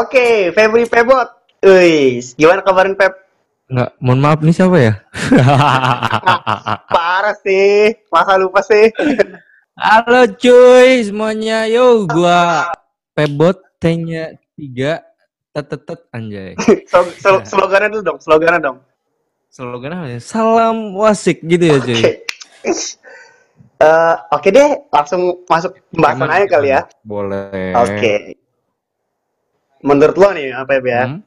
[0.00, 1.28] Oke, Febri Pebot.
[1.60, 3.20] Wih, gimana kabarin Pep?
[3.68, 4.94] Enggak, mohon maaf nih siapa ya?
[6.96, 8.88] Parah sih, masa lupa sih.
[9.76, 12.72] Halo cuy semuanya, yo gua
[13.12, 15.04] Pebot T-nya tiga
[15.52, 16.56] tetetet anjay.
[16.90, 18.78] So, so, slogannya dulu dong, slogannya dong.
[19.52, 20.20] Slogan apa ya?
[20.24, 22.00] Salam wasik gitu ya cuy.
[22.00, 22.12] Oke.
[23.80, 26.80] Eh, Oke deh, langsung masuk pembahasan aja kali ya.
[27.04, 27.76] Boleh.
[27.76, 28.39] Oke.
[29.80, 31.02] Menurut lo nih, apa ya?
[31.08, 31.20] Hmm?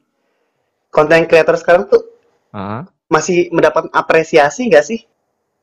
[0.88, 2.02] Konten creator sekarang tuh
[2.54, 5.00] Ah, masih mendapat apresiasi nggak sih?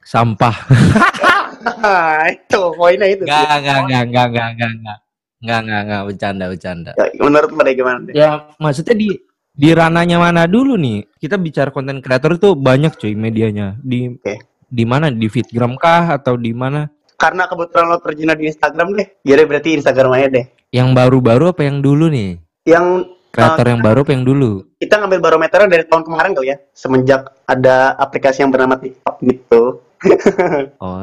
[0.01, 0.55] sampah.
[2.33, 3.23] itu poinnya itu.
[3.23, 3.31] sih.
[3.31, 4.97] Enggak, enggak, enggak, enggak, enggak, enggak, enggak.
[5.41, 6.91] Enggak, enggak, enggak, bercanda, bercanda.
[6.97, 8.13] Ya, menurut lo deh gimana deh?
[8.13, 9.09] Ya, maksudnya di
[9.51, 11.05] di ranahnya mana dulu nih?
[11.17, 13.77] Kita bicara konten kreator itu banyak cuy medianya.
[13.81, 14.41] Di Oke.
[14.67, 15.09] di mana?
[15.13, 16.89] Di Fitgram kah atau di mana?
[17.17, 20.45] Karena kebetulan lo terjun di Instagram deh, jadi berarti Instagram aja deh.
[20.73, 22.41] Yang baru-baru apa yang dulu nih?
[22.65, 24.67] Yang Kreator yang baru apa yang dulu?
[24.76, 29.62] kita ngambil barometernya dari tahun kemarin kali ya, semenjak ada aplikasi yang bernama TikTok gitu.
[30.82, 30.98] Oh,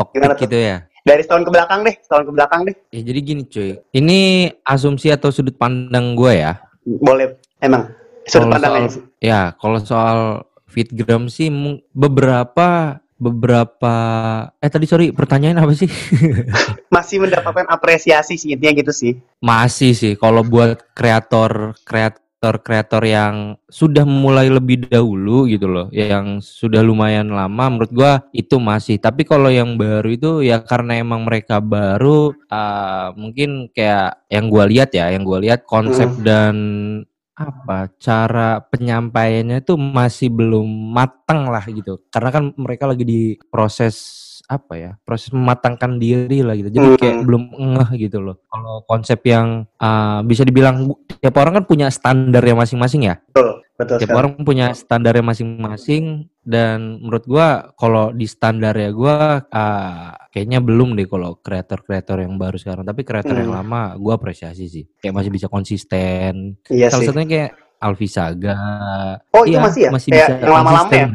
[0.00, 0.34] tuh?
[0.40, 0.88] gitu ya.
[1.04, 2.74] Dari tahun ke belakang deh, tahun ke belakang deh.
[2.90, 3.76] Ya jadi gini cuy.
[3.92, 6.58] Ini asumsi atau sudut pandang gue ya.
[6.82, 7.92] Boleh, emang.
[8.24, 8.90] Sudut pandangnya.
[9.20, 11.52] Ya, kalau soal Fitgram sih
[11.92, 13.94] beberapa beberapa
[14.60, 15.88] eh tadi sorry pertanyaan apa sih?
[16.94, 19.12] Masih mendapatkan apresiasi sih, intinya gitu sih.
[19.40, 26.44] Masih sih kalau buat kreator kreator kreator yang sudah mulai lebih dahulu gitu loh, yang
[26.44, 29.00] sudah lumayan lama menurut gua itu masih.
[29.00, 34.68] Tapi kalau yang baru itu ya karena emang mereka baru ah, mungkin kayak yang gua
[34.68, 36.54] lihat ya, yang gua lihat konsep dan
[37.34, 41.98] apa cara penyampaiannya itu masih belum matang lah gitu.
[42.14, 46.68] Karena kan mereka lagi di proses apa ya proses mematangkan diri lah gitu.
[46.68, 47.24] Jadi kayak Hmm.
[47.26, 47.42] belum
[47.74, 48.36] ngeh gitu loh.
[48.46, 53.16] Kalau konsep yang ah, bisa dibilang tiap orang kan punya standarnya masing-masing ya?
[53.32, 54.20] Betul, betul tiap sekali.
[54.22, 56.04] orang punya standarnya masing-masing
[56.40, 62.38] dan menurut gua kalau di standar ya gua ah, kayaknya belum deh kalau kreator-kreator yang
[62.38, 63.58] baru sekarang tapi kreator yang Hmm.
[63.60, 67.08] lama gua apresiasi sih kayak masih bisa konsisten Iya Salah sih.
[67.10, 68.56] satunya kayak Alfi Saga.
[69.28, 69.90] Oh, itu Iya, masih ya?
[69.90, 71.06] Kayak bisa yang lama-lama ya?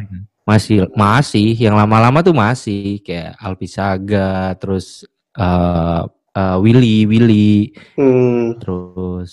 [0.45, 1.49] Masih, masih.
[1.55, 5.01] Yang lama-lama tuh masih kayak Alfi Saga, terus
[5.33, 6.01] eh
[6.35, 9.31] eh, Willy, Willy, Hmm, terus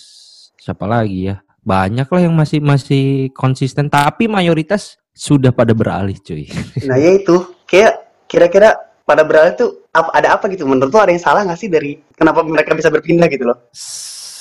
[0.56, 1.36] siapa lagi ya?
[1.66, 3.04] Banyak lah yang masih masih
[3.34, 6.46] konsisten, tapi mayoritas sudah pada beralih, cuy.
[6.88, 7.42] nah ya itu.
[7.66, 10.62] Kayak kira-kira pada beralih tuh ada apa gitu?
[10.62, 13.58] Menurut lo ada yang salah nggak sih dari kenapa mereka bisa berpindah gitu loh?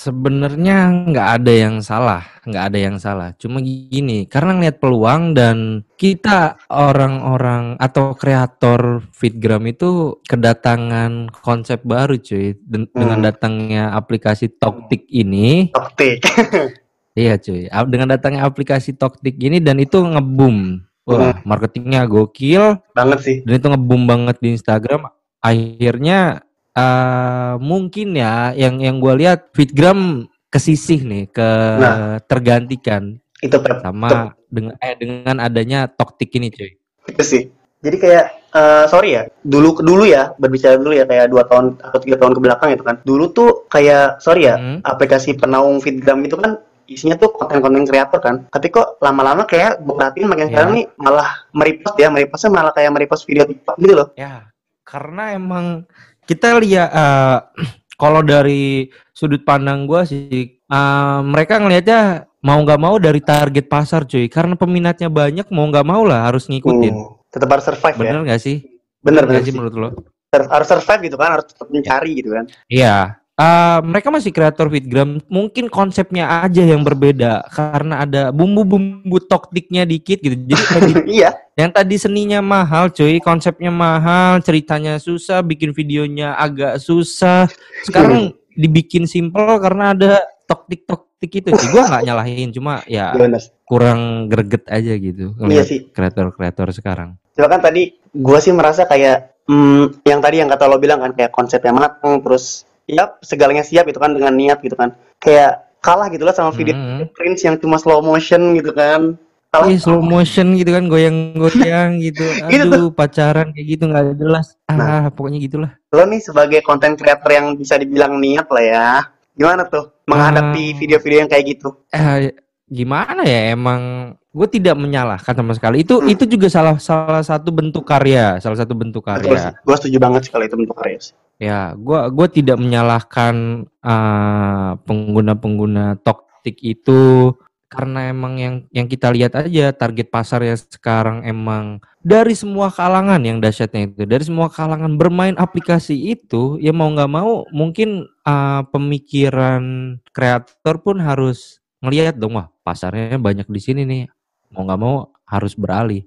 [0.06, 3.34] Sebenarnya nggak ada yang salah, nggak ada yang salah.
[3.42, 12.22] Cuma gini, karena ngeliat peluang dan kita orang-orang atau kreator Fitgram itu kedatangan konsep baru
[12.22, 12.54] cuy.
[12.62, 13.28] Den- Dengan Hmm.
[13.34, 16.22] datangnya aplikasi Toktik ini, Toktik.
[17.16, 17.66] iya cuy.
[17.88, 20.84] Dengan datangnya aplikasi Toktik ini dan itu ngebum.
[21.06, 23.38] Wah, marketingnya gokil Banget sih.
[23.46, 25.06] dan itu ngebum banget di Instagram.
[25.40, 26.42] Akhirnya
[26.74, 32.18] eh mungkin ya yang yang gue lihat Fitgram kesisih nih ke Nah.
[32.26, 33.80] tergantikan Itu Pep.
[33.80, 36.74] sama dengan eh dengan adanya Toktik ini cuy.
[37.06, 37.44] Itu sih.
[37.80, 42.00] Jadi kayak eh, sorry ya, dulu dulu ya berbicara dulu ya kayak dua tahun atau
[42.02, 42.98] tiga tahun ke belakang itu kan.
[43.06, 44.82] Dulu tuh kayak sorry ya, Hmm.
[44.82, 46.58] aplikasi penaung Fitgram itu kan
[46.88, 48.36] isinya tuh konten-konten kreator kan.
[48.48, 50.52] Tapi kok lama-lama kayak gue perhatiin makin Ya.
[50.52, 54.08] sekarang nih malah merepost ya, merepostnya malah kayak merepost video TikTok gitu loh.
[54.14, 54.50] Ya,
[54.82, 55.84] karena emang
[56.24, 57.38] kita lihat eh,
[58.02, 62.02] kalau dari sudut pandang gua sih eh, mereka ngelihatnya
[62.40, 66.46] mau nggak mau dari target pasar cuy karena peminatnya banyak mau nggak mau lah harus
[66.46, 68.02] ngikutin Hmm, tetap harus survive ya.
[68.06, 68.58] bener nggak sih
[69.02, 69.58] Bener nggak bener sih sih.
[69.58, 69.90] menurut lo
[70.30, 72.46] Harus, harus survive gitu kan, harus tetap mencari gitu kan.
[72.68, 73.18] Iya.
[73.36, 80.24] Eh, mereka masih kreator Fitgram, mungkin konsepnya aja yang berbeda karena ada bumbu-bumbu toktiknya dikit
[80.24, 80.40] gitu.
[80.40, 86.80] Jadi edit iya, yang tadi seninya mahal, cuy, konsepnya mahal, ceritanya susah, bikin videonya agak
[86.80, 87.52] susah.
[87.84, 91.68] Sekarang dibikin simple karena ada toktik-toktik itu sih.
[91.76, 93.44] Gua nggak nyalahin, cuma ya bener.
[93.68, 95.92] kurang greget aja gitu Iya sih.
[95.92, 97.20] kreator-kreator sekarang.
[97.36, 101.12] Cuma kan tadi gue sih merasa kayak hmm, yang tadi yang kata lo bilang kan
[101.12, 104.94] kayak konsepnya matang terus ya segalanya siap gitu kan dengan niat gitu kan.
[105.18, 107.06] Kayak kalah gitu lah sama video Hmm.
[107.12, 109.18] Prince yang cuma slow motion gitu kan.
[109.50, 112.26] Kalah Iya slow motion gitu kan goyang-goyang gitu.
[112.46, 114.58] Gitu Aduh pacaran kayak gitu nggak jelas.
[114.68, 115.06] Nah.
[115.06, 115.72] Ah pokoknya gitulah.
[115.90, 118.88] lo nih sebagai konten creator yang bisa dibilang niat lah ya.
[119.32, 120.76] Gimana tuh menghadapi Ah.
[120.76, 121.72] video-video yang kayak gitu?
[121.90, 122.36] Eh
[122.66, 125.86] gimana ya emang gue tidak menyalahkan sama sekali.
[125.86, 126.12] Itu Hmm.
[126.12, 129.54] itu juga salah salah satu bentuk karya, salah satu bentuk karya.
[129.64, 131.14] Gue setuju banget sih kalau itu bentuk karya sih.
[131.36, 137.34] Ya, gua gua tidak menyalahkan eh, pengguna-pengguna tok Toktik itu
[137.74, 143.18] karena emang yang yang kita lihat aja target pasar ya sekarang emang dari semua kalangan
[143.26, 148.62] yang dahsyatnya itu dari semua kalangan bermain aplikasi itu ya mau nggak mau mungkin uh,
[148.70, 154.04] pemikiran kreator pun harus ngelihat dong wah pasarnya banyak di sini nih
[154.52, 154.96] mau nggak mau
[155.30, 156.04] harus beralih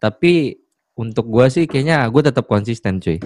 [0.00, 0.58] tapi
[0.98, 3.22] untuk gua sih kayaknya gue tetap konsisten cuy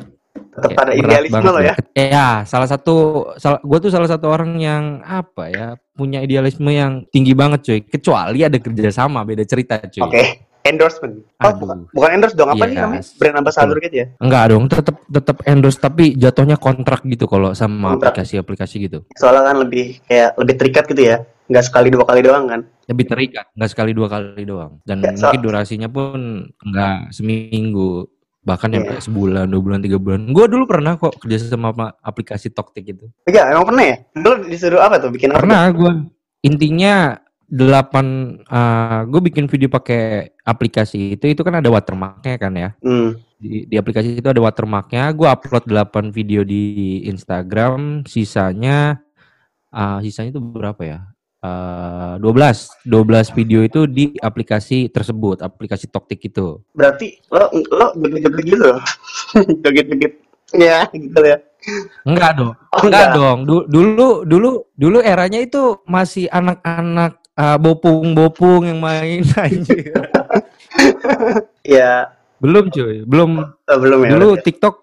[0.52, 1.75] tetap ada idealisme lo ya.
[1.96, 5.66] Ya, salah satu sal, gue tuh salah satu orang yang apa ya
[5.96, 7.81] punya idealisme yang tinggi banget cuy.
[7.88, 10.04] Kecuali ada kerjasama beda cerita cuy.
[10.04, 10.12] Oke.
[10.12, 10.51] Okay.
[10.62, 11.26] Endorsement.
[11.43, 11.91] Oh, Aduh.
[11.91, 12.70] bukan endorse dong apa yes.
[12.70, 13.03] nih namanya?
[13.19, 14.06] Brand ambassador gitu ya?
[14.23, 18.99] Enggak dong, tetap tetap endorse tapi jatuhnya kontrak gitu kalau sama aplikasi-aplikasi gitu.
[19.19, 21.17] Soalnya kan lebih kayak lebih terikat gitu ya.
[21.50, 22.61] Enggak sekali dua kali doang kan?
[22.87, 24.79] Lebih terikat, enggak sekali dua kali doang.
[24.87, 28.06] Dan ya, mungkin so durasinya pun enggak seminggu
[28.43, 28.82] bahkan yeah.
[28.82, 33.06] sampai sebulan dua bulan tiga bulan gue dulu pernah kok kerja sama aplikasi Toktik itu
[33.31, 36.11] iya emang pernah ya dulu disuruh apa tuh bikin apa pernah gue
[36.43, 37.22] intinya
[37.52, 42.70] delapan uh, eh, gue bikin video pakai aplikasi itu itu kan ada watermarknya kan ya
[42.81, 43.10] mm.
[43.37, 49.04] di, di aplikasi itu ada watermarknya gue upload delapan video di Instagram sisanya
[49.69, 51.12] uh, sisanya itu berapa ya
[51.44, 56.62] uh, 12 12 video itu di aplikasi tersebut, aplikasi Toktik itu.
[56.72, 58.70] Berarti lo lo joget-joget gitu
[59.66, 60.12] joget-joget.
[60.52, 61.38] ya, gitu ya.
[62.04, 62.52] Enggak dong.
[62.75, 63.38] Oh, enggak, enggak dong.
[63.49, 69.79] Du dulu dulu dulu eranya itu masih anak-anak uh, bopung-bopung yang main aja.
[71.62, 71.93] ya.
[72.43, 73.31] Belum cuy, belum.
[73.46, 74.11] Oh, belum ya.
[74.19, 74.75] Dulu TikTok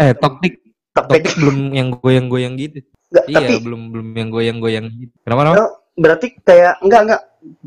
[0.00, 2.80] eh Toktik Toktik belum yang goyang-goyang gitu.
[3.12, 5.14] Enggak, iya, tapi, belum belum yang goyang-goyang gitu.
[5.24, 5.40] Kenapa?
[5.44, 5.82] kenapa?
[5.92, 7.22] berarti kayak enggak enggak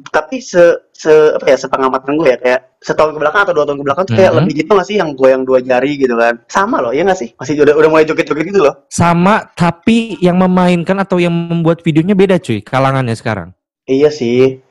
[0.09, 3.77] tapi se se apa ya sepengamatan gue ya kayak setahun ke belakang atau dua tahun
[3.83, 4.39] ke belakang tuh kayak mm -hmm.
[4.47, 7.29] lebih gitu nggak sih yang goyang dua jari gitu kan sama loh ya nggak sih
[7.37, 12.15] masih udah udah mulai joget-joget gitu loh sama tapi yang memainkan atau yang membuat videonya
[12.17, 13.53] beda cuy kalangannya sekarang
[13.89, 14.61] iya sih.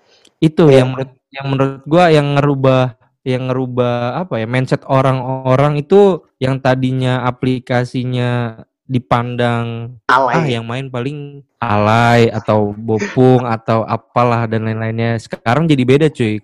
[0.42, 0.82] Itu ya.
[0.82, 2.84] yang menurut yang menurut gue yang ngerubah
[3.24, 10.34] yang ngerubah apa ya mindset orang-orang itu yang tadinya aplikasinya dipandang alay.
[10.36, 15.16] ah yang main paling alay atau bopung atau apalah dan lain-lainnya.
[15.16, 16.38] Sekarang jadi beda cuy.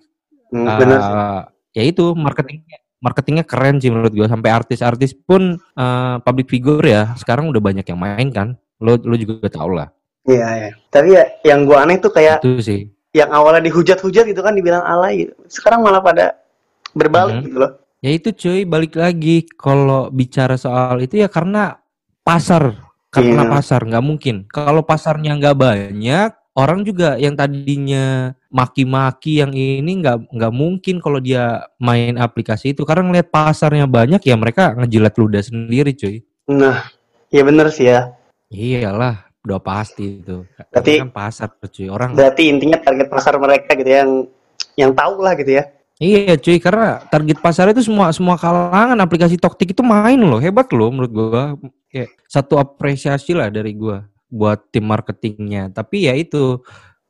[0.51, 6.51] Hmm, uh, ya itu marketingnya marketingnya keren sih menurut gue sampai artis-artis pun uh, public
[6.51, 8.57] figure ya sekarang udah banyak yang main kan.
[8.81, 9.93] Lo lo juga tau lah
[10.27, 12.81] iya ya tapi ya yang gue aneh tuh kayak itu sih.
[13.15, 15.27] yang awalnya dihujat-hujat itu kan dibilang alay.
[15.27, 15.33] Gitu.
[15.51, 16.41] sekarang malah pada
[16.95, 17.45] berbalik hmm.
[17.47, 17.71] gitu loh.
[18.01, 19.45] Ya itu cuy balik lagi.
[19.45, 21.77] Kalau bicara soal itu ya karena
[22.25, 22.89] pasar.
[23.11, 23.51] Karena yeah.
[23.51, 24.47] pasar nggak mungkin.
[24.47, 31.19] Kalau pasarnya nggak banyak orang juga yang tadinya maki-maki yang ini nggak nggak mungkin kalau
[31.21, 32.87] dia main aplikasi itu.
[32.87, 36.23] Karena ngeliat pasarnya banyak ya mereka ngejilat ludah sendiri cuy.
[36.49, 36.87] Nah
[37.29, 38.15] iya bener sih ya.
[38.51, 43.89] Iyalah udah pasti itu berarti kan pasar cuy orang berarti intinya target pasar mereka gitu
[43.89, 44.11] ya, yang
[44.77, 45.65] yang tahu lah gitu ya
[46.01, 50.65] Iya cuy, karena target pasar itu semua semua kalangan aplikasi Toktik itu main loh, hebat
[50.73, 51.53] loh menurut gua.
[51.93, 55.69] Kayak satu apresiasi lah dari gua buat tim marketingnya.
[55.69, 56.57] Tapi ya itu,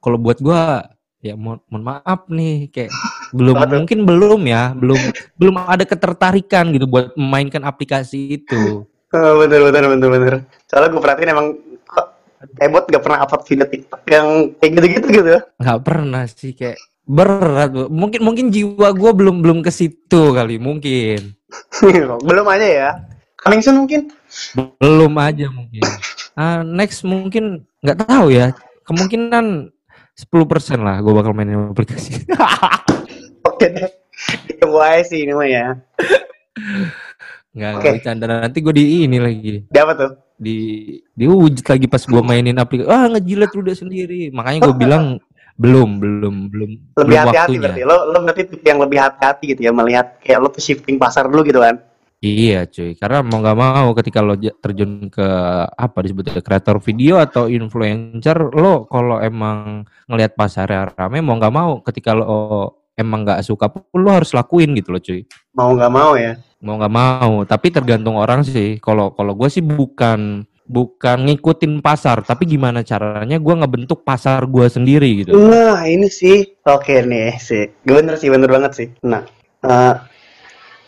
[0.03, 0.91] kalau buat gua
[1.23, 2.91] ya mohon, mohon maaf nih, kayak
[3.31, 4.99] belum mungkin belum ya, belum
[5.39, 8.83] belum ada ketertarikan gitu buat memainkan aplikasi itu.
[9.15, 10.33] Oh, bener bener bener bener.
[10.67, 11.47] Soalnya gue perhatiin emang
[12.57, 15.37] Ebot gak pernah upload video TikTok yang kayak gitu-gitu gitu.
[15.61, 16.77] Gak pernah sih kayak
[17.11, 21.35] berat mungkin mungkin jiwa gue belum belum ke situ kali mungkin.
[22.27, 22.89] Belum aja ya?
[23.35, 24.07] Coming soon mungkin?
[24.79, 25.83] Belum aja mungkin.
[26.39, 28.55] Uh, next mungkin nggak tahu ya.
[28.87, 29.67] Kemungkinan
[30.15, 32.23] 10% lah gue bakal mainin aplikasi.
[33.49, 33.89] Oke deh.
[34.47, 35.65] Giveaway sih ini mah ya.
[37.51, 37.91] Nggak, okay.
[37.99, 38.25] bercanda.
[38.29, 39.67] Nanti gue di ini lagi.
[39.67, 40.11] Di apa tuh?
[40.41, 40.57] Di
[41.13, 42.89] diwujud lagi pas gue mainin aplikasi.
[42.89, 44.33] Ah ngejilat udah sendiri.
[44.33, 45.21] Makanya gue bilang
[45.61, 46.71] belum, belum, belum.
[46.97, 47.81] Lebih hati-hati berarti.
[47.85, 51.45] Lo, lo berarti yang lebih hati-hati gitu ya melihat kayak lo tuh shifting pasar dulu
[51.45, 51.77] gitu kan?
[52.21, 55.25] Iya cuy, karena mau nggak mau ketika lo terjun ke
[55.73, 61.81] apa disebutnya kreator video atau influencer, lo kalau emang ngelihat pasarnya rame mau nggak mau
[61.81, 65.25] ketika lo emang nggak suka pun lo harus lakuin gitu loh cuy.
[65.51, 66.39] Mau nggak mau ya?
[66.63, 68.79] Mau nggak mau, tapi tergantung orang sih.
[68.79, 74.71] Kalau kalau gue sih bukan bukan ngikutin pasar, tapi gimana caranya gue ngebentuk pasar gue
[74.71, 75.35] sendiri gitu.
[75.35, 78.87] Nah ini sih, oke nih sih, bener sih, bener banget sih.
[79.03, 79.27] Nah,
[79.67, 79.99] uh,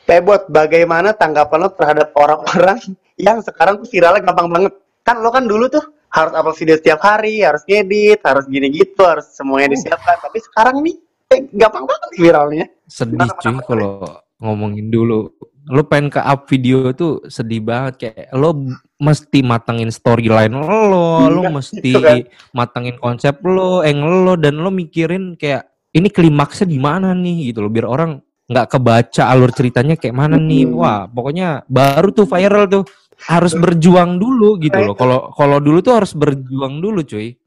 [0.07, 2.79] Pebot, bagaimana tanggapan lo terhadap orang-orang
[3.27, 4.73] yang sekarang tuh viralnya gampang banget?
[5.03, 9.03] Kan lo kan dulu tuh harus upload video setiap hari, harus ngedit, harus gini gitu,
[9.03, 10.15] harus semuanya disiapkan.
[10.23, 10.95] Tapi sekarang nih,
[11.35, 12.65] eh, gampang banget viralnya.
[12.87, 15.31] Sedih cuy kalau ngomongin dulu.
[15.71, 18.51] Lo pengen ke up video tuh sedih banget kayak lo
[18.99, 22.19] mesti matengin storyline lo, lo Iya, mesti itu kan.
[22.51, 27.63] matengin konsep lo, angle lo dan lo mikirin kayak ini klimaksnya di mana nih gitu
[27.63, 30.67] loh biar orang nggak kebaca alur ceritanya kayak mana nih.
[30.67, 30.75] Hmm.
[30.75, 32.83] Wah, pokoknya baru tuh viral tuh.
[33.23, 34.99] Harus berjuang dulu gitu loh.
[34.99, 37.39] Kalau kalau dulu tuh harus berjuang dulu, cuy.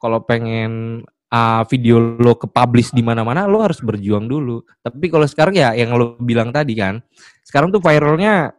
[0.00, 4.60] Kalau pengen ah, video lo ke publish di mana-mana lo harus berjuang dulu.
[4.82, 6.98] Tapi kalau sekarang ya yang lo bilang tadi kan,
[7.42, 8.52] sekarang tuh viralnya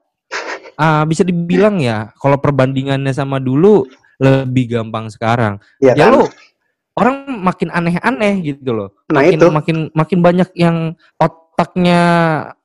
[0.76, 3.86] ah, bisa dibilang ya kalau perbandingannya sama dulu
[4.18, 5.60] lebih gampang sekarang.
[5.78, 6.14] Iya Ya kan?
[6.16, 6.24] lo
[6.92, 8.90] orang makin aneh-aneh gitu loh.
[9.10, 9.48] Nah Makin itu.
[9.50, 10.78] makin makin banyak yang
[11.18, 12.02] otaknya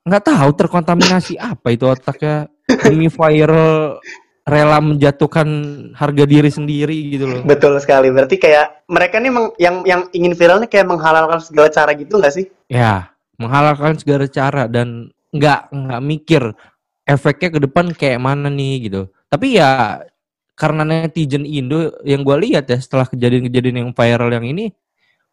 [0.03, 2.47] nggak tahu terkontaminasi apa itu otaknya
[2.83, 3.99] demi viral
[4.47, 5.49] rela menjatuhkan
[5.99, 7.41] harga diri sendiri gitu loh.
[7.43, 8.15] Betul sekali.
[8.15, 12.15] Berarti kayak mereka nih meng- yang yang ingin viral nih kayak menghalalkan segala cara gitu
[12.15, 12.47] nggak sih?
[12.71, 13.11] Ya,
[13.43, 16.43] menghalalkan segala cara dan nggak nggak mikir
[17.03, 19.11] efeknya ke depan kayak mana nih gitu.
[19.27, 20.01] Tapi ya
[20.55, 24.73] karena netizen Indo yang gue lihat ya setelah kejadian-kejadian yang viral yang ini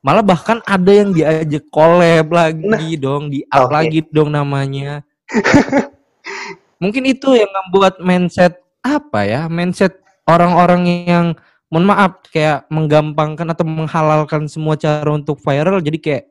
[0.03, 3.71] malah bahkan ada yang diajak collab lagi Nah, dong, di up oke.
[3.71, 4.99] lagi dong namanya.
[6.83, 9.47] Mungkin itu yang membuat mindset apa ya?
[9.47, 11.25] Mindset orang-orang yang
[11.73, 16.23] mohon maaf kayak menggampangkan atau menghalalkan semua cara untuk viral jadi kayak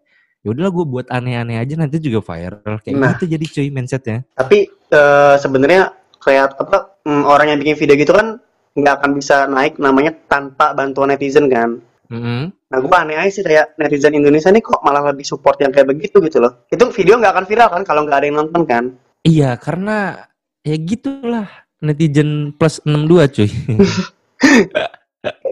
[0.47, 3.11] ya udahlah gue buat aneh-aneh aja nanti juga viral kayak Nah.
[3.19, 8.15] gitu jadi cuy mindsetnya Tapi eh, sebenarnya kayak apa mm, orang yang bikin video gitu
[8.15, 8.39] kan
[8.79, 11.83] nggak akan bisa naik namanya tanpa bantuan netizen kan.
[12.09, 12.49] Mm-mm.
[12.49, 15.93] Nah, gue aneh aja sih kayak netizen Indonesia nih kok malah lebih support yang kayak
[15.93, 16.65] begitu gitu loh.
[16.73, 18.85] Itu video nggak akan viral kan kalau nggak ada yang nonton kan?
[19.23, 20.27] iya karena
[20.67, 21.47] ya gitulah
[21.83, 23.51] netizen plus 62 cuy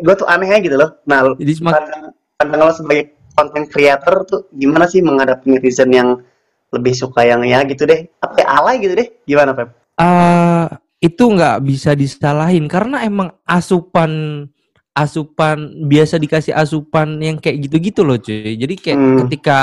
[0.02, 0.98] Gue tuh aneh gitu loh.
[1.06, 2.04] Nah, jadi semakin pandang,
[2.40, 6.18] pandang lo sebagai content creator tuh gimana sih menghadapi netizen yang
[6.74, 9.70] lebih suka yang ya gitu deh, apa ya, alay gitu deh, gimana Pep?
[10.00, 10.64] eh
[11.00, 14.44] itu nggak bisa disalahin karena emang asupan
[14.90, 18.56] asupan biasa dikasih asupan yang kayak gitu-gitu loh cuy.
[18.58, 19.18] Jadi kayak Hmm.
[19.24, 19.58] ketika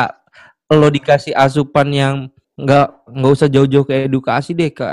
[0.71, 2.15] lo dikasih asupan yang
[2.55, 4.87] nggak nggak usah jauh-jauh ke edukasi deh ke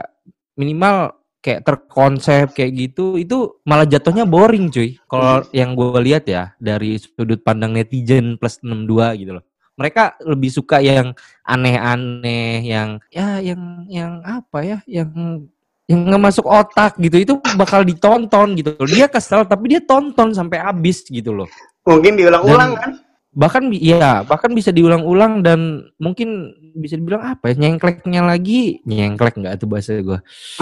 [0.55, 1.13] minimal
[1.45, 4.97] kayak terkonsep kayak gitu itu malah jatuhnya boring cuy.
[5.05, 9.45] Kalau yang gue lihat ya dari sudut pandang netizen plus 62 gitu loh.
[9.77, 11.13] Mereka lebih suka yang
[11.45, 15.45] aneh-aneh yang ya yang yang apa ya yang
[15.85, 18.89] yang nggak masuk otak gitu itu bakal ditonton gitu loh.
[18.89, 21.51] Dia kesel tapi dia tonton sampai habis gitu loh.
[21.85, 22.91] Mungkin diulang-ulang kan?
[23.35, 29.59] Bahkan iya, bahkan bisa diulang-ulang dan mungkin bisa dibilang apa ya nyengkleknya lagi nyengklek nggak
[29.59, 30.19] itu bahasa gue.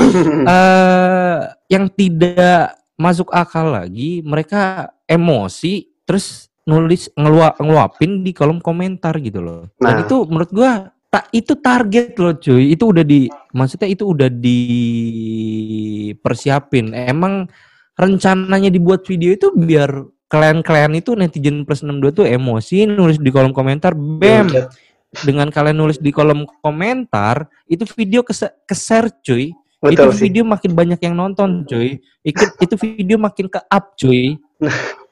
[0.57, 1.39] eh
[1.69, 9.43] yang tidak masuk akal lagi mereka emosi terus nulis ngelua, ngeluapin di kolom komentar gitu
[9.43, 9.67] loh.
[9.77, 10.07] Dan Nah.
[10.07, 12.73] itu menurut gua tak itu target loh cuy.
[12.73, 16.95] Itu udah di maksudnya itu udah dipersiapin.
[16.97, 17.51] Emang
[17.99, 19.91] rencananya dibuat video itu biar
[20.33, 24.49] kalian-kalian itu netizen plus 62 tuh emosi nulis di kolom komentar bam
[25.21, 28.33] dengan kalian nulis di kolom komentar itu video ke
[28.73, 30.23] share cuy Betul itu sih.
[30.25, 34.41] video makin banyak yang nonton cuy Ikut, itu video makin ke up cuy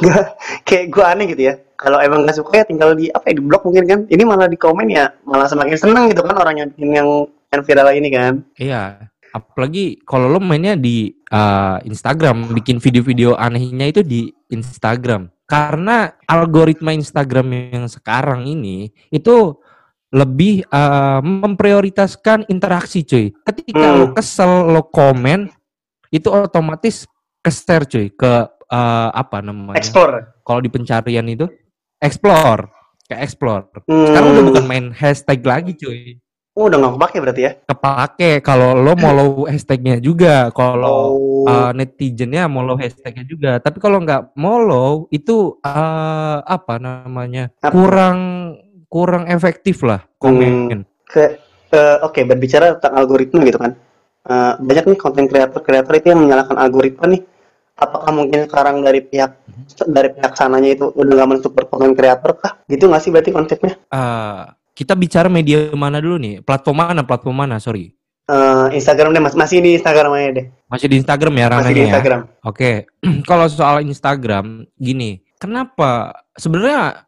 [0.00, 1.54] Gua- kayak gue aneh gitu ya.
[1.74, 4.00] Kalau emang nggak suka ya tinggal di apa ya di blog mungkin kan.
[4.06, 7.08] Ini malah di komen ya malah semakin seneng gitu kan orang yang yang
[7.58, 8.38] viral ini kan.
[8.54, 16.14] iya apalagi kalau lo mainnya di uh, Instagram bikin video-video anehnya itu di Instagram karena
[16.24, 19.58] algoritma Instagram yang sekarang ini itu
[20.14, 23.98] lebih uh, memprioritaskan interaksi cuy ketika Hmm.
[23.98, 25.50] lo kesel lo komen
[26.14, 27.10] itu otomatis
[27.42, 28.32] ke share cuy ke
[28.70, 30.38] uh, apa namanya Explore.
[30.46, 31.50] kalau di pencarian itu
[31.98, 32.70] explore
[33.04, 34.06] ke explore Hmm.
[34.06, 36.22] sekarang udah bukan main hashtag lagi cuy
[36.54, 37.52] Oh, udah nggak kepake berarti ya?
[37.66, 38.30] kepake.
[38.40, 41.50] Kalau lo follow hashtagnya juga kalau Oh.
[41.50, 43.58] uh, netizennya follow hashtagnya juga.
[43.58, 47.74] Tapi kalau nggak follow itu uh, apa namanya Apa?
[47.74, 48.18] kurang
[48.86, 50.86] kurang efektif lah komen.
[51.10, 51.42] Ke
[51.74, 53.74] eh, oke berbicara tentang algoritma gitu kan.
[54.24, 57.22] Eh, banyak nih konten kreator kreator itu yang menyalahkan algoritma nih.
[57.74, 59.34] Apakah mungkin sekarang dari pihak
[59.90, 62.62] dari pihak sananya itu udah nggak mensupport konten kreator kah?
[62.70, 63.74] Gitu nggak sih berarti konsepnya?
[63.90, 66.42] Uh, kita bicara media mana dulu nih?
[66.42, 67.00] Platform mana?
[67.06, 67.56] Platform mana?
[67.62, 67.94] Sorry.
[68.24, 69.36] Eh, Instagram deh mas.
[69.38, 70.46] Masih di Instagram aja deh.
[70.66, 71.86] Masih di Instagram ya masih ranahnya di ya?
[71.92, 72.20] Instagram.
[72.42, 72.70] Oke,
[73.30, 76.24] kalau soal Instagram gini, kenapa?
[76.34, 77.04] Sebenarnya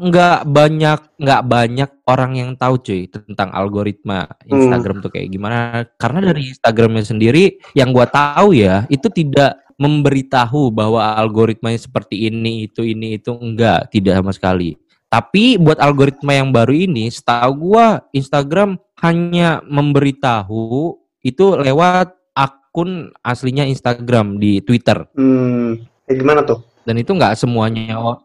[0.00, 5.84] nggak banyak nggak banyak orang yang tahu cuy tentang algoritma Instagram tuh kayak gimana?
[6.00, 12.68] Karena dari Instagramnya sendiri yang gua tahu ya itu tidak memberitahu bahwa algoritmanya seperti ini
[12.68, 13.92] itu ini itu enggak.
[13.92, 14.76] Tidak sama sekali.
[15.06, 23.64] Tapi buat algoritma yang baru ini, setahu gua Instagram hanya memberitahu itu lewat akun aslinya
[23.66, 25.06] Instagram di Twitter.
[25.14, 25.78] Hmm,
[26.10, 26.62] ya gimana tuh?
[26.86, 28.18] Dan itu nggak semuanya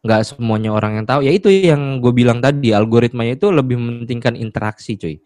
[0.00, 1.20] nggak semuanya orang yang tahu.
[1.24, 5.20] Ya itu yang gue bilang tadi, algoritmanya itu lebih mementingkan interaksi, cuy.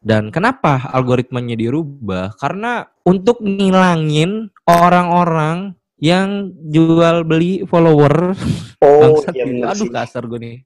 [0.00, 2.32] Dan kenapa algoritmanya dirubah?
[2.40, 6.28] Karena untuk ngilangin orang-orang yang
[6.66, 8.32] jual beli follower.
[8.80, 9.92] Oh, Bangsat iya bener Aduh sih.
[9.92, 10.56] kasar gue nih.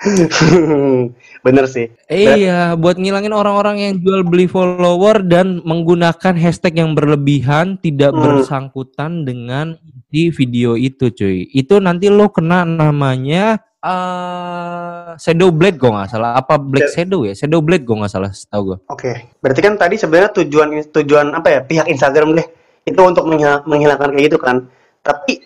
[1.44, 1.92] bener sih.
[2.08, 8.20] Iya, buat ngilangin orang-orang yang jual beli follower dan menggunakan hashtag yang berlebihan tidak Hmm.
[8.40, 9.76] bersangkutan dengan
[10.08, 11.46] di video itu, cuy.
[11.48, 16.36] Itu nanti lo kena namanya eh Shadow Blade gue nggak salah.
[16.36, 17.32] Apa Black Shadow ya?
[17.32, 18.78] Shadow Blade gue nggak salah, setahu gue.
[18.88, 22.46] Oke, berarti kan tadi sebenarnya tujuan tujuan apa ya pihak Instagram deh
[22.84, 24.66] itu untuk menghil- menghilangkan kayak gitu kan.
[25.00, 25.44] Tapi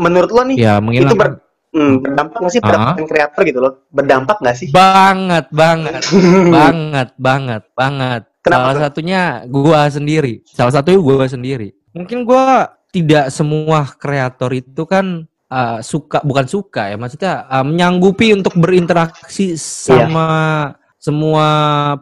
[0.00, 1.40] menurut lo nih Ya, itu ber,
[1.76, 3.72] hmm, berdampak nggak sih pada konten kreator gitu loh?
[3.92, 4.68] Berdampak nggak sih?
[4.72, 6.02] banget, banget,
[6.56, 8.22] banget, banget, banget.
[8.40, 8.82] Kenapa Salah tuh?
[8.88, 9.22] satunya
[9.52, 10.32] gua sendiri.
[10.48, 11.68] Salah satunya gua sendiri.
[11.92, 18.32] Mungkin gua tidak semua kreator itu kan uh, suka bukan suka ya, maksudnya uh, menyanggupi
[18.34, 21.46] untuk berinteraksi sama semua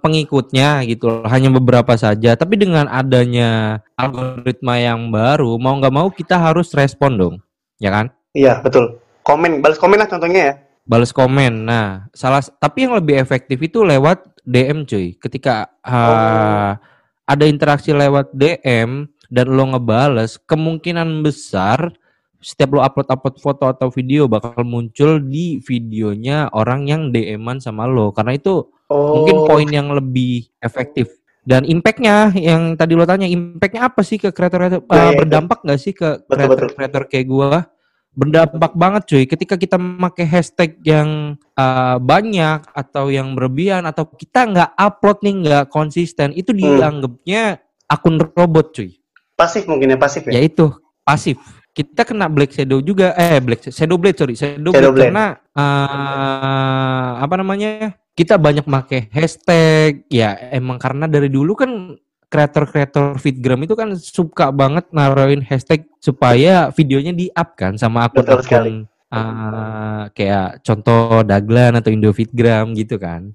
[0.03, 1.23] pengikutnya gitu.
[1.25, 2.35] Hanya beberapa saja.
[2.35, 7.35] Tapi dengan adanya algoritma yang baru, mau nggak mau kita harus respon dong.
[7.79, 8.11] Ya kan?
[8.35, 8.99] Iya betul.
[9.23, 10.55] Komen, balas komen lah contohnya ya.
[10.89, 11.69] balas komen.
[11.69, 15.15] Nah, salah tapi yang lebih efektif itu lewat DM cuy.
[15.21, 16.81] Ketika uh,
[17.29, 21.93] ada interaksi lewat DM dan lo ngebales, kemungkinan besar
[22.41, 28.17] setiap lo upload-upload foto atau video bakal muncul di videonya orang yang DM-an sama lo.
[28.17, 31.13] Karena itu Oh, mungkin poin yang lebih efektif.
[31.45, 34.85] Dan impactnya yang tadi lo tanya, impactnya apa sih ke kreator-kreator?
[34.85, 35.19] Nah, Uh, iya, itu.
[35.25, 37.69] berdampak gak sih ke kreator-kreator kayak gua?
[38.13, 39.25] Berdampak banget cuy.
[39.25, 45.35] Ketika kita memakai hashtag yang uh, banyak atau yang berlebihan atau kita nggak upload nih
[45.45, 46.59] nggak konsisten, itu Hmm.
[46.59, 48.97] dianggapnya akun robot cuy.
[49.33, 50.35] pasif mungkin ya pasif ya.
[50.35, 50.67] Yaitu
[51.01, 51.39] pasif.
[51.71, 55.15] Kita kena black shadow juga, eh black shadow blade sorry, shadow, Shadow blade, blade.
[55.15, 57.95] karena uh, apa namanya?
[58.19, 61.95] Kita banyak pakai hashtag, ya emang karena dari dulu kan
[62.27, 68.43] kreator-kreator fitgram itu kan suka banget naruhin hashtag supaya videonya di up kan sama Betul
[68.43, 68.83] sekali.
[68.83, 73.33] akun-akun uh, kayak contoh Daglan atau Indofitgram gitu kan.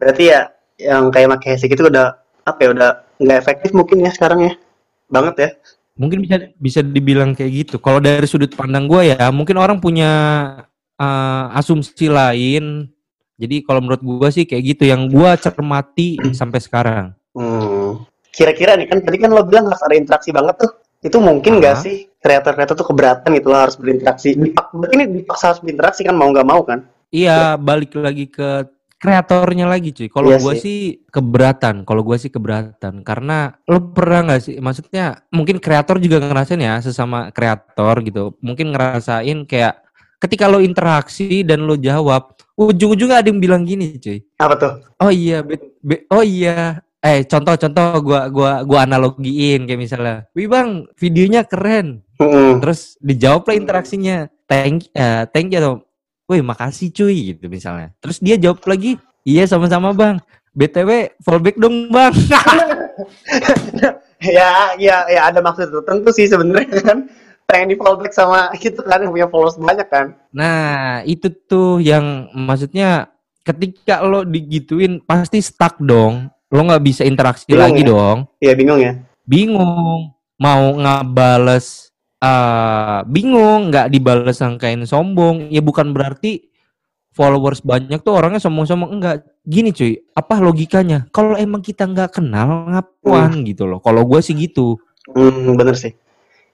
[0.00, 0.48] Berarti ya
[0.80, 2.16] yang kayak pakai hashtag itu udah
[2.48, 2.90] apa ya udah
[3.20, 4.52] nggak efektif mungkin ya sekarang ya.
[5.12, 5.50] Banget ya.
[6.00, 7.76] Mungkin bisa bisa dibilang kayak gitu.
[7.76, 10.10] Kalau dari sudut pandang gue ya, mungkin orang punya
[10.96, 12.88] uh, asumsi lain.
[13.40, 17.04] Jadi kalau menurut gue sih kayak gitu yang gue cermati sampai sekarang.
[17.32, 18.04] Hmm.
[18.30, 20.70] Kira-kira nih kan tadi kan lo bilang harus ada interaksi banget tuh.
[21.00, 21.80] Itu mungkin nggak Ah.
[21.80, 24.36] sih kreator-kreator tuh keberatan gitu harus berinteraksi.
[24.36, 26.84] Dipak- Berarti ini dipaksa harus berinteraksi kan mau nggak mau kan?
[27.08, 28.68] Iya, balik lagi ke
[29.00, 30.12] kreatornya lagi cuy.
[30.12, 30.60] Kalau Iya gue sih.
[30.60, 31.88] sih keberatan.
[31.88, 34.54] Kalau gue sih keberatan karena lo pernah nggak sih?
[34.60, 38.36] Maksudnya mungkin kreator juga ngerasain ya sesama kreator gitu.
[38.44, 39.80] Mungkin ngerasain kayak
[40.20, 42.36] ketika lo interaksi dan lo jawab,
[42.68, 44.20] ujung-ujungnya ada yang bilang gini cuy.
[44.36, 44.72] Apa tuh?
[45.00, 46.84] Oh iya, be- be- oh iya.
[47.00, 52.60] Eh contoh-contoh gua gua gua analogiin kayak misalnya, "Wih Bang, videonya keren." Mm-mm.
[52.60, 55.80] Terus dijawab lah interaksinya, "Thank eh, thank you atau
[56.30, 57.90] Wih, makasih cuy gitu misalnya.
[57.98, 58.94] Terus dia jawab lagi,
[59.26, 60.22] "Iya sama-sama Bang.
[60.54, 62.14] BTW fallback dong, Bang."
[64.22, 67.10] ya, ya, ya ada maksud tertentu sih sebenarnya kan.
[67.50, 70.14] Pengen di fallback sama gitu kan yang punya followers banyak kan.
[70.30, 73.10] nah, itu tuh yang maksudnya
[73.42, 76.30] ketika lo digituin pasti stuck dong.
[76.48, 77.88] Lo nggak bisa interaksi Bingung lagi ya?
[77.90, 78.18] dong.
[78.38, 78.92] Iya bingung ya.
[79.22, 86.50] bingung mau ngabales eh bingung nggak dibales sangkain sombong ya bukan berarti
[87.10, 92.66] followers banyak tuh orangnya sombong-sombong enggak gini cuy apa logikanya kalau emang kita nggak kenal
[92.68, 94.76] ngapain gitu loh kalau gue sih gitu
[95.10, 95.90] Hmm, bener sih.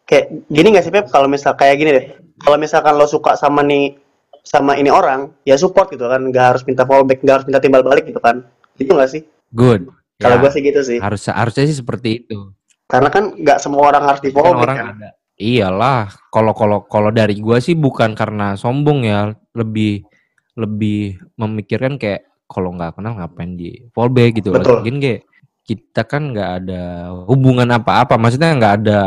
[0.06, 2.06] Kayak gini gak sih Pep kalau misal kayak gini deh.
[2.38, 3.98] Kalau misalkan lo suka sama nih
[4.46, 6.30] sama ini orang, ya support gitu kan.
[6.30, 8.46] Gak harus minta fallback, gak harus minta timbal balik gitu kan.
[8.78, 9.22] Gitu gak sih?
[9.52, 10.98] good Kalau Ya, gue sih gitu sih.
[10.98, 12.50] harus harusnya sih seperti itu
[12.88, 14.86] Karena kan gak semua orang harus di kan fallback orang kan.
[14.96, 20.08] ada iyalah kalau kalau kalau dari gua sih bukan karena sombong ya lebih
[20.56, 24.80] lebih memikirkan kayak kalau nggak kenal ngapain di fallback gitu loh Betul.
[24.80, 25.20] mungkin kayak
[25.68, 26.82] kita kan nggak ada
[27.28, 28.98] hubungan apa-apa maksudnya nggak ada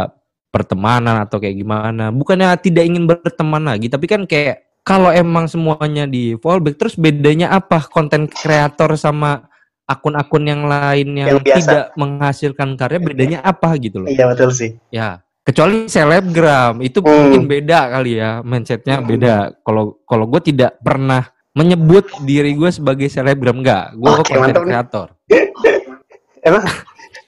[0.49, 6.03] pertemanan atau kayak gimana bukannya tidak ingin berteman lagi tapi kan kayak kalau emang semuanya
[6.03, 9.45] di fallback terus bedanya apa konten kreator sama
[9.85, 11.57] akun-akun yang lain yang, Yang biasa.
[11.59, 14.77] tidak menghasilkan karya bedanya apa gitu loh Iya betul sih.
[14.89, 17.09] Ya, kecuali selebgram itu Hmm.
[17.29, 19.57] mungkin beda kali ya mindsetnya beda.
[19.61, 25.07] Kalau kalau gue tidak pernah menyebut diri gue sebagai selebgram enggak, gue Oke, konten kreator.
[26.45, 26.63] Emang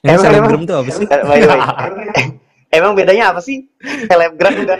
[0.01, 1.05] Yang Emang- selebgram tuh apa sih?
[1.05, 2.40] By the way,
[2.71, 3.67] emang bedanya apa sih?
[4.07, 4.79] Selebgram dan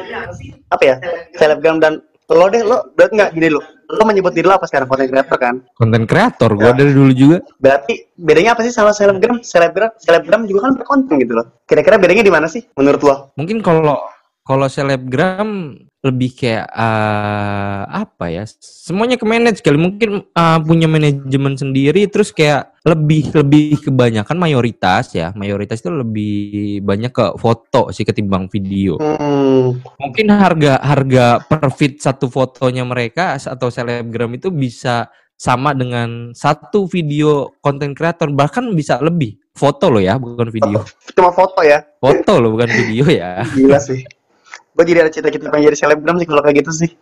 [0.67, 0.95] apa ya?
[1.34, 3.60] Selebgram dan lo deh lo berarti nggak gini lo
[3.91, 6.58] lo menyebut diri lo apa sekarang konten creator kan Konten kreator Ya.
[6.58, 7.38] gua dari dulu juga.
[7.60, 12.23] berarti bedanya apa sih sama selebgram selebgram selebgram juga kan berkonten gitu loh kira-kira bedanya
[12.23, 13.99] di mana sih menurut lo Mungkin kalau
[14.41, 18.44] kalau selebgram lebih kayak eh, apa ya?
[18.60, 19.78] Semuanya ke manage kali.
[19.78, 25.30] Mungkin eh, punya manajemen sendiri terus kayak lebih lebih kebanyakan mayoritas ya.
[25.38, 26.34] Mayoritas itu lebih
[26.82, 28.98] banyak ke foto sih ketimbang video.
[28.98, 35.06] hmm, Mungkin harga harga per feed satu fotonya mereka atau selebgram itu bisa
[35.38, 39.38] sama dengan satu video konten kreator bahkan bisa lebih.
[39.52, 40.80] Foto loh ya, bukan video.
[41.12, 43.44] cuma foto ya Foto loh bukan video ya.
[43.52, 44.00] gila sih
[44.72, 46.90] gue jadi ada cita-cita pengen jadi selebgram sih kalau kayak gitu sih.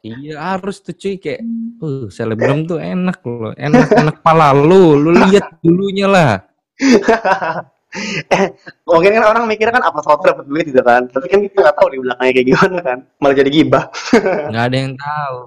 [0.00, 1.44] Iya harus tuh cuy kayak
[1.84, 6.40] uh, selebgram tuh enak loh enak enak pala lu lu lihat dulunya lah.
[8.30, 8.54] Eh,
[8.86, 11.10] mungkin kan orang mikirnya kan apa foto dapat duit gitu kan?
[11.10, 13.84] Tapi kan kita nggak tahu di belakangnya kayak gimana kan malah jadi gibah.
[14.54, 15.38] Nggak ada yang tahu.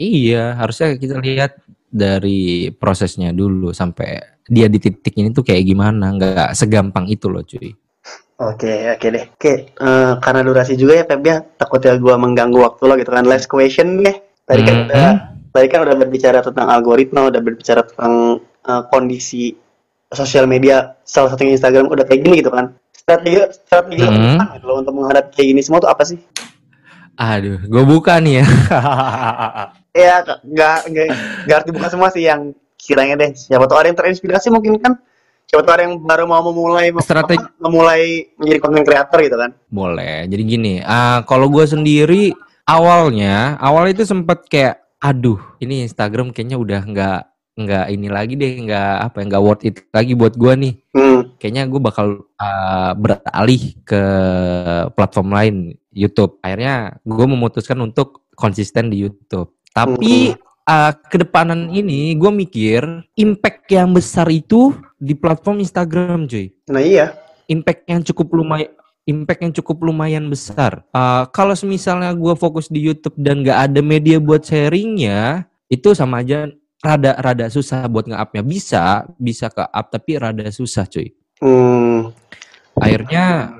[0.00, 1.60] Iya harusnya kita lihat
[1.92, 4.16] dari prosesnya dulu sampai
[4.48, 7.76] dia di titik ini tuh kayak gimana nggak segampang itu loh cuy
[8.36, 9.24] Oke, oke deh.
[9.32, 13.24] Oke, eh, karena durasi juga ya Feb ya, takutnya gua mengganggu waktu lo gitu kan.
[13.24, 14.12] Last question deh.
[14.44, 14.84] Tadi kan Mhm.
[14.86, 15.08] udah,
[15.50, 19.54] tadi kan udah berbicara tentang algoritma, udah berbicara tentang eh, kondisi
[20.10, 22.74] sosial media, salah satunya Instagram udah kayak gini gitu kan.
[22.90, 24.26] Strategi, strategi lo ke Mhm.
[24.34, 26.18] depan gitu loh untuk menghadapi kayak gini semua tuh apa sih?
[27.16, 28.44] aduh gue buka nih ya
[29.96, 31.06] Ya, nggak nggak
[31.48, 33.32] nggak harus dibuka semua sih yang kiranya deh.
[33.32, 35.00] Siapa tuh ada yang terinspirasi mungkin kan.
[35.46, 39.50] Siapa tuh ada yang baru mau memulai Strategi- apa, memulai menjadi konten creator gitu kan.
[39.70, 40.26] Boleh.
[40.26, 42.34] Jadi gini, ah kalau gue sendiri
[42.66, 47.20] awalnya, awal itu sempet kayak, aduh, ini Instagram kayaknya udah nggak
[47.56, 50.74] nggak ini lagi deh, nggak apa ya, nggak worth it lagi buat gue nih.
[50.92, 51.20] Hmm.
[51.38, 52.06] Kayaknya gue bakal
[52.36, 54.02] ah, beralih ke
[54.92, 55.56] platform lain,
[55.94, 56.42] YouTube.
[56.42, 59.56] Akhirnya gue memutuskan untuk konsisten di YouTube.
[59.72, 60.34] Tapi
[60.66, 62.82] ah, kedepanan ini gue mikir
[63.16, 67.14] impact yang besar itu di platform Instagram, cuy Nah iya.
[67.46, 68.70] impact yang cukup lumayan
[69.06, 70.82] impact yang cukup lumayan besar.
[70.90, 76.26] Uh, kalau misalnya gue fokus di YouTube dan gak ada media buat sharingnya, itu sama
[76.26, 76.50] aja
[76.82, 78.42] rada rada susah buat nge-upnya.
[78.42, 81.14] Bisa, bisa ke up tapi rada susah cuy.
[81.38, 82.10] Hmm.
[82.76, 83.54] Akhirnya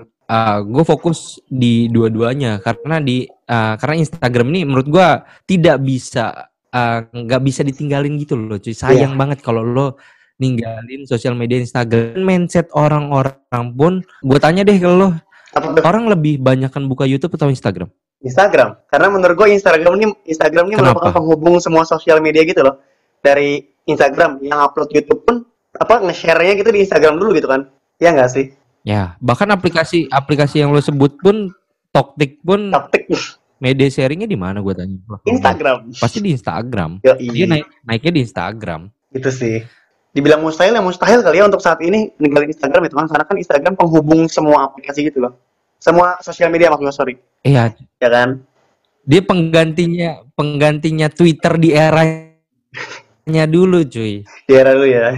[0.66, 5.08] gue fokus di dua-duanya karena di uh, karena Instagram ini menurut gue
[5.46, 8.76] tidak bisa uh, nggak bisa ditinggalin gitu loh cuy.
[8.76, 9.96] Sayang banget kalau lo
[10.36, 15.16] ninggalin sosial media Instagram mindset orang-orang pun gue tanya deh ke lo
[15.80, 17.88] orang lebih banyak kan buka YouTube atau Instagram
[18.20, 18.76] Instagram.
[18.92, 21.00] Karena menurut gue Instagram ini Instagram ini Kenapa?
[21.00, 22.80] merupakan penghubung semua sosial media gitu loh.
[23.24, 27.72] Dari Instagram yang upload YouTube pun apa nge-share-nya gitu di Instagram dulu gitu kan.
[27.96, 28.52] Iya nggak sih?
[28.86, 31.50] ya bahkan aplikasi aplikasi yang lo sebut pun
[31.90, 33.10] Toktik pun Taktik
[33.56, 35.92] media sharingnya di mana gue tanya Instagram.
[35.96, 39.56] pasti di Instagram Yo, dia naik naiknya di Instagram Gitu sih.
[40.12, 43.36] Dibilang mustahil ya mustahil kali ya untuk saat ini ninggalin Instagram itu kan karena kan
[43.36, 45.36] Instagram penghubung semua aplikasi gitu loh.
[45.76, 47.14] Semua sosial media maksudnya sorry.
[47.40, 48.44] iya Ya kan?
[49.06, 55.14] dia penggantinya penggantinya Twitter di eranya dulu cuy Di era dulu ya.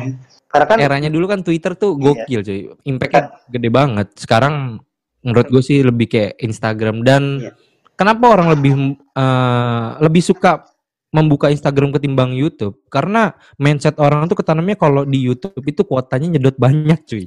[0.49, 2.03] Karena kan eranya dulu kan Twitter tuh Iya.
[2.05, 4.79] gokil cuy impactnya gede banget sekarang
[5.21, 7.53] menurut gue sih lebih kayak Instagram dan Iya.
[7.99, 10.65] Kenapa orang lebih eh, lebih suka
[11.11, 16.55] membuka Instagram ketimbang YouTube karena mindset orang tuh ketanamnya kalau di YouTube itu kuotanya nyedot
[16.55, 17.27] banyak cuy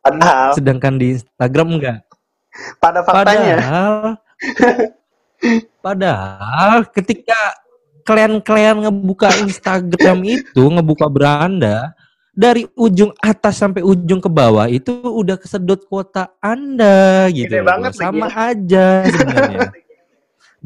[0.00, 1.98] padahal sedangkan di Instagram enggak
[2.80, 3.94] pada faktanya Padahal,
[5.84, 7.36] padahal ketika
[8.06, 11.92] kalian-kalian ngebuka Instagram itu, ngebuka beranda,
[12.36, 17.48] dari ujung atas sampai ujung ke bawah itu udah kesedot kuota Anda gitu.
[17.48, 18.52] Gede banget lagi Sama ya.
[18.52, 19.60] aja sebenarnya.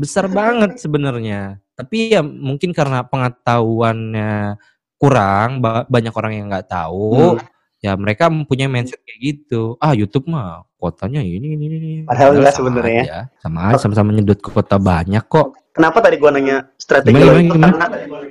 [0.00, 1.60] Besar banget sebenarnya.
[1.76, 4.56] Tapi ya mungkin karena pengetahuannya
[4.96, 7.36] kurang, ba- banyak orang yang nggak tahu.
[7.36, 7.44] Hmm.
[7.80, 9.76] Ya mereka mempunyai mindset kayak gitu.
[9.80, 11.92] Ah YouTube mah kuotanya ini ini ini.
[12.04, 13.02] Padahal enggak sama sebenarnya.
[13.04, 13.18] aja.
[13.40, 15.56] Sama aja sama-sama nyedot kuota banyak kok.
[15.72, 17.72] Kenapa tadi gua nanya strategi Gimana, gimana, itu gimana?
[17.72, 17.86] karena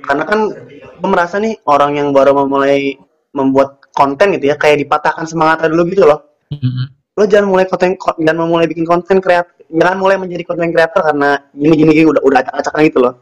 [0.06, 0.40] karena kan
[1.02, 2.94] gua merasa nih orang yang baru memulai
[3.34, 6.22] membuat konten gitu ya kayak dipatahkan semangatnya dulu gitu loh.
[7.18, 11.02] Lo jangan mulai konten ko- jangan memulai bikin konten kreatif, jangan mulai menjadi konten kreator
[11.02, 13.14] karena gini gini, gini udah udah acak-acakan gitu loh.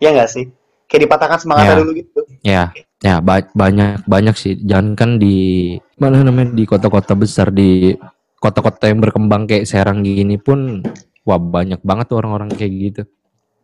[0.00, 0.44] Ya enggak sih?
[0.86, 1.80] Kayak dipatahkan semangatnya Ya.
[1.82, 2.20] dulu gitu.
[2.42, 2.62] Ya,
[3.02, 4.54] ya ba- banyak banyak sih.
[4.60, 5.36] Jangan kan di
[5.98, 7.92] mana namanya di kota-kota besar di
[8.38, 10.84] kota-kota yang berkembang kayak Serang gini pun
[11.26, 13.02] wah banyak banget tuh orang-orang kayak gitu.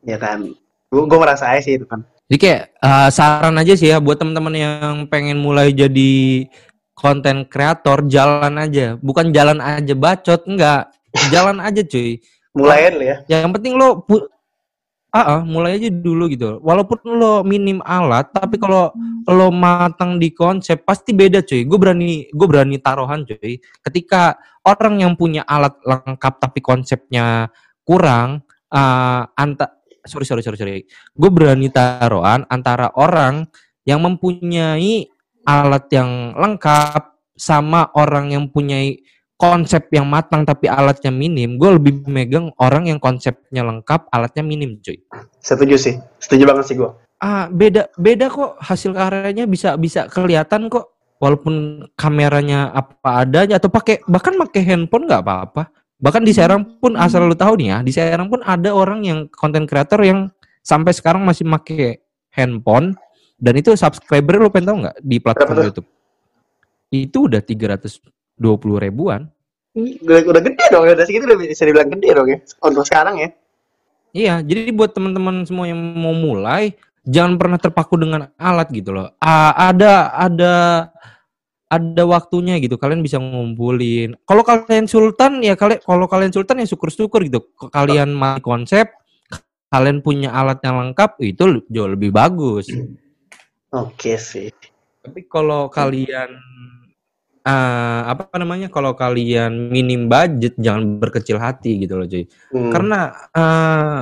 [0.02, 0.50] Ya kan.
[0.90, 2.04] Gua, gua merasa aja sih itu kan.
[2.26, 6.44] Jadi kayak eh, saran aja sih ya buat teman-teman yang pengen mulai jadi
[6.92, 10.92] konten kreator jalan aja, bukan jalan aja bacot, enggak.
[11.28, 12.20] Jalan aja cuy.
[12.56, 13.16] Mulai ya.
[13.28, 14.04] Yang penting lo
[15.12, 16.60] ah, ah, mulai aja dulu gitu.
[16.64, 18.92] Walaupun lo minim alat, tapi kalau
[19.28, 21.68] lo matang di konsep pasti beda cuy.
[21.68, 23.60] Gue berani gue berani taruhan cuy.
[23.84, 27.52] Ketika orang yang punya alat lengkap tapi konsepnya
[27.84, 30.80] kurang ah, anta sorry sorry sorry sorry.
[31.12, 33.48] Gue berani taruhan antara orang
[33.84, 35.11] yang mempunyai
[35.46, 38.78] alat yang lengkap sama orang yang punya
[39.42, 44.78] konsep yang matang tapi alatnya minim, gue lebih megang orang yang konsepnya lengkap, alatnya minim,
[44.78, 45.02] cuy.
[45.42, 45.98] Setuju sih.
[46.22, 46.94] Setuju banget sih gua.
[47.18, 53.70] Ah, beda beda kok hasil karyanya bisa bisa kelihatan kok walaupun kameranya apa adanya atau
[53.70, 55.70] pakai bahkan pakai handphone nggak apa-apa.
[56.02, 59.30] Bahkan di Serang pun asal lu tahu nih ya, di Serang pun ada orang yang
[59.30, 60.34] konten creator yang
[60.66, 62.02] sampai sekarang masih pakai
[62.34, 62.98] handphone
[63.42, 65.68] dan itu subscriber lu pengen tahu nggak di platform Berapa?
[65.74, 65.88] YouTube?
[66.94, 69.26] Itu udah 320 ribuan.
[69.74, 72.38] Udah, udah gede dong, udah segitu udah bisa dibilang gede dong ya.
[72.62, 73.28] Untuk sekarang ya.
[74.12, 79.10] Iya, jadi buat teman-teman semua yang mau mulai, jangan pernah terpaku dengan alat gitu loh.
[79.18, 80.54] A- ada ada
[81.72, 82.76] ada waktunya gitu.
[82.76, 84.14] Kalian bisa ngumpulin.
[84.28, 87.40] Kalau kalian sultan ya kalian kalau kalian sultan ya syukur-syukur gitu.
[87.72, 88.92] Kalian mati konsep,
[89.72, 92.68] kalian punya alat yang lengkap itu jauh lebih bagus.
[93.72, 94.52] Oke sih.
[95.02, 96.30] Tapi kalau kalian
[97.42, 98.68] eh, apa namanya?
[98.68, 102.28] Kalau kalian minim budget, jangan berkecil hati gitu loh, cuy.
[102.52, 102.70] Hmm.
[102.70, 103.00] Karena
[103.32, 104.00] eh,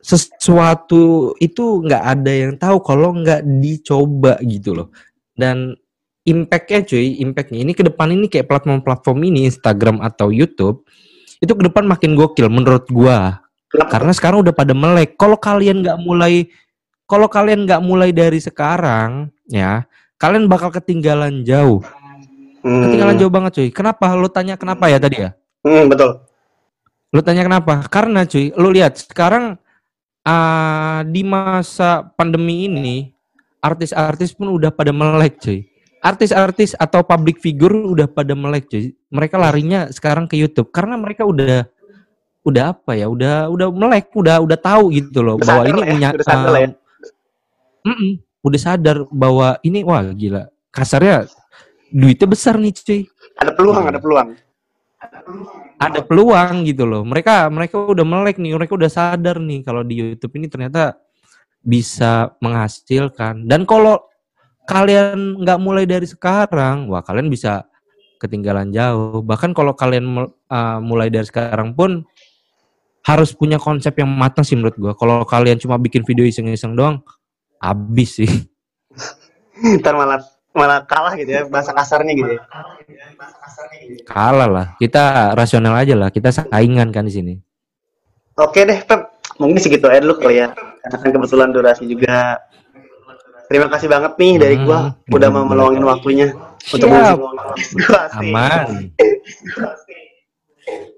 [0.00, 4.88] sesuatu itu nggak ada yang tahu kalau nggak dicoba gitu loh.
[5.36, 5.76] Dan
[6.24, 10.88] impactnya cuy, impactnya ini ke depan ini kayak platform-platform ini Instagram atau YouTube
[11.40, 13.40] itu ke depan makin gokil menurut gua.
[13.72, 13.90] Kenapa?
[13.96, 15.16] Karena sekarang udah pada melek.
[15.16, 16.52] Kalau kalian nggak mulai,
[17.10, 19.82] kalau kalian nggak mulai dari sekarang, ya
[20.22, 21.82] kalian bakal ketinggalan jauh.
[22.62, 22.86] Hmm.
[22.86, 23.68] Ketinggalan jauh banget cuy.
[23.74, 24.14] Kenapa?
[24.14, 25.34] Lo tanya kenapa ya tadi ya?
[25.66, 26.22] Hmm, betul.
[27.10, 27.82] Lu tanya kenapa?
[27.90, 29.58] Karena cuy, lu lihat sekarang
[30.22, 33.10] ah, di masa pandemi ini
[33.58, 35.66] artis-artis pun udah pada melek cuy.
[36.00, 38.94] Artis-artis atau public figure udah pada melek cuy.
[39.10, 41.66] Mereka larinya sekarang ke YouTube karena mereka udah
[42.46, 43.10] udah apa ya?
[43.10, 46.79] Udah udah melek, udah udah tahu gitu loh Udah bahwa ini ya, punya sadar
[47.84, 47.92] ya.
[47.92, 48.12] mm-mm,
[48.44, 50.48] udah sadar bahwa ini wah gila.
[50.70, 51.26] Kasarnya
[51.90, 53.00] duitnya besar nih cuy
[53.40, 54.28] Ada peluang, ada peluang.
[55.80, 57.02] ada peluang gitu loh.
[57.02, 61.00] Mereka mereka udah melek nih, mereka udah sadar nih kalau di YouTube ini ternyata
[61.64, 63.48] bisa menghasilkan.
[63.48, 64.00] Dan kalau
[64.68, 67.64] kalian nggak mulai dari sekarang, wah kalian bisa
[68.20, 69.24] ketinggalan jauh.
[69.24, 72.04] Bahkan kalau kalian uh, mulai dari sekarang pun
[73.00, 74.92] harus punya konsep yang matang sih menurut gua.
[74.92, 77.00] Kalau kalian cuma bikin video iseng-iseng doang,
[77.60, 78.30] habis sih.
[79.80, 82.42] Ntar malah malah kalah gitu ya, bahasa kasarnya gitu ya.
[84.08, 84.66] Kalah lah.
[84.80, 86.10] Kita rasional aja lah.
[86.10, 87.34] Kita saingan kan di sini.
[88.34, 89.20] Oke deh, Pep.
[89.38, 90.50] Mungkin segitu aja dulu kali ya.
[90.56, 92.40] Karena kan kebetulan durasi juga.
[93.50, 94.78] Terima kasih banget nih dari Hmm, gua
[95.10, 96.30] udah mau meluangin waktunya
[96.70, 97.18] untuk Siap.
[97.18, 98.00] mengisi gua.
[98.14, 98.66] Aman.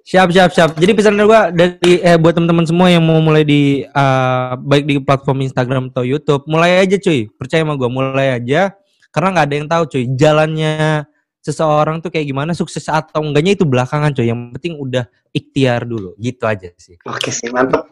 [0.03, 0.71] Siap, siap, siap.
[0.77, 4.85] Jadi pesan dari gua dari eh buat teman-teman semua yang mau mulai di eh, baik
[4.85, 7.31] di platform Instagram atau YouTube, mulai aja cuy.
[7.31, 8.75] Percaya sama gua, mulai aja.
[9.15, 11.07] Karena nggak ada yang tahu cuy, jalannya
[11.43, 14.27] seseorang tuh kayak gimana sukses atau enggaknya itu belakangan cuy.
[14.27, 16.19] Yang penting udah ikhtiar dulu.
[16.19, 16.99] Gitu aja sih.
[17.07, 17.87] Oke sih, mantap.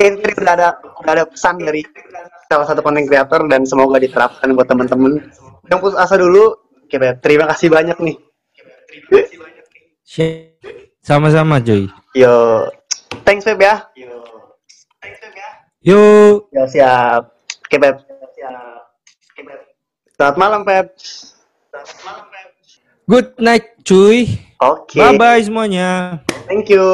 [0.00, 0.68] Ini udah ada
[1.04, 1.84] udah ada pesan dari
[2.48, 5.20] salah satu konten kreator dan semoga diterapkan buat teman-teman.
[5.68, 7.20] Yang putus asa dulu, oke Pep.
[7.20, 8.16] Terima kasih banyak nih.
[11.04, 11.20] Siap.
[11.20, 11.92] Sama-sama cuy.
[12.16, 12.64] Yo,
[13.28, 13.84] thanks Pep ya.
[15.84, 16.48] Yuk.
[16.48, 17.28] Yo siap.
[17.68, 18.00] Oke Pep.
[20.16, 20.96] Selamat malam Pep.
[23.04, 24.40] Good night cuy.
[24.64, 24.96] Oke.
[24.96, 26.24] Bye bye semuanya.
[26.48, 26.88] Thank you.